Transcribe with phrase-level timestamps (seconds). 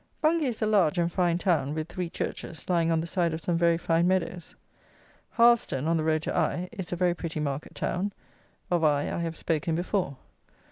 [0.19, 3.41] Bungay is a large and fine town, with three churches, lying on the side of
[3.41, 4.55] some very fine meadows.
[5.29, 8.11] Harleston, on the road to Eye, is a very pretty market town:
[8.71, 10.17] of Eye, I have spoken before.